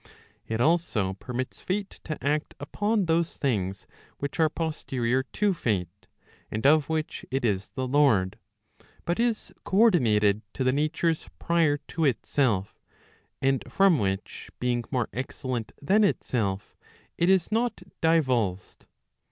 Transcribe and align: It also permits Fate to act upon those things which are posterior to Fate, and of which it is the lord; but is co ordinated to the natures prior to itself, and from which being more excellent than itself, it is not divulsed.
It 0.47 0.59
also 0.59 1.13
permits 1.13 1.61
Fate 1.61 1.99
to 2.05 2.17
act 2.25 2.55
upon 2.59 3.05
those 3.05 3.37
things 3.37 3.85
which 4.17 4.39
are 4.39 4.49
posterior 4.49 5.21
to 5.21 5.53
Fate, 5.53 6.07
and 6.49 6.65
of 6.65 6.89
which 6.89 7.23
it 7.29 7.45
is 7.45 7.69
the 7.75 7.87
lord; 7.87 8.39
but 9.05 9.19
is 9.19 9.53
co 9.63 9.77
ordinated 9.77 10.41
to 10.53 10.63
the 10.63 10.73
natures 10.73 11.29
prior 11.37 11.77
to 11.89 12.05
itself, 12.05 12.79
and 13.43 13.63
from 13.71 13.99
which 13.99 14.49
being 14.59 14.83
more 14.89 15.07
excellent 15.13 15.71
than 15.79 16.03
itself, 16.03 16.75
it 17.19 17.29
is 17.29 17.51
not 17.51 17.83
divulsed. 18.01 18.87